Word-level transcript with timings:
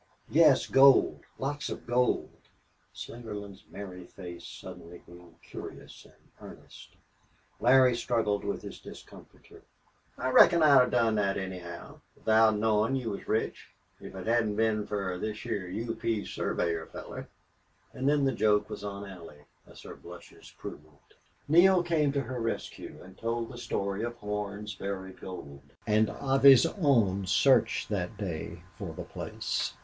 "Yes. 0.31 0.65
Gold! 0.65 1.25
Lots 1.37 1.69
of 1.69 1.85
gold!" 1.85 2.31
Slingerland's 2.91 3.65
merry 3.69 4.07
face 4.07 4.47
suddenly 4.47 4.97
grew 4.97 5.35
curious 5.43 6.05
and 6.05 6.15
earnest. 6.39 6.95
Larry 7.59 7.95
struggled 7.95 8.43
with 8.43 8.63
his 8.63 8.79
discomfiture. 8.79 9.61
"I 10.17 10.31
reckon 10.31 10.63
I'd 10.63 10.89
done 10.89 11.17
thet 11.17 11.37
anyhow 11.37 11.99
without 12.15 12.57
knowin' 12.57 12.95
you 12.95 13.11
was 13.11 13.27
rich 13.27 13.75
if 13.99 14.15
it 14.15 14.25
hadn't 14.25 14.55
been 14.55 14.87
fer 14.87 15.19
this 15.19 15.39
heah 15.43 15.67
U. 15.67 15.93
P. 15.93 16.25
surveyor 16.25 16.87
fellar." 16.87 17.27
And 17.93 18.09
then 18.09 18.25
the 18.25 18.31
joke 18.31 18.71
was 18.71 18.83
on 18.83 19.05
Allie, 19.07 19.45
as 19.67 19.83
her 19.83 19.95
blushes 19.95 20.51
proved. 20.57 21.13
Neale 21.47 21.83
came 21.83 22.11
to 22.13 22.21
her 22.21 22.41
rescue 22.41 22.99
and 23.03 23.15
told 23.19 23.49
the 23.51 23.57
story 23.59 24.01
of 24.01 24.15
Horn's 24.15 24.73
buried 24.73 25.21
gold, 25.21 25.61
and 25.85 26.09
of 26.09 26.41
his 26.41 26.65
own 26.65 27.27
search 27.27 27.87
that 27.89 28.17
day 28.17 28.63
for 28.75 28.93
the 28.95 29.03
place. 29.03 29.75